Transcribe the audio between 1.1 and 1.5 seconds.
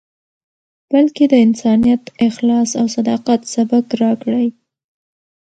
د